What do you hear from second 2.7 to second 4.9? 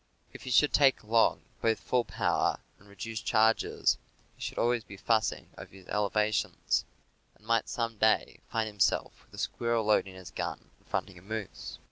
and reduced charges, he would always